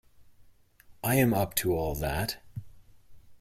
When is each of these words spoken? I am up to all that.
I 1.03 1.13
am 1.17 1.31
up 1.31 1.53
to 1.57 1.75
all 1.75 1.93
that. 1.93 2.41